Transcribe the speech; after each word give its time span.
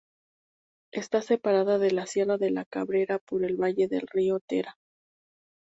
Está 0.91 1.21
separada 1.21 1.77
de 1.77 1.91
la 1.91 2.07
sierra 2.07 2.39
de 2.39 2.49
la 2.49 2.65
Cabrera 2.65 3.19
por 3.19 3.45
el 3.45 3.55
valle 3.57 3.87
del 3.87 4.07
río 4.11 4.39
Tera. 4.39 4.75